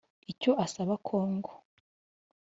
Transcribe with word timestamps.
Icyo 0.31 0.51
asaba 0.65 0.93
Congo 1.07 1.51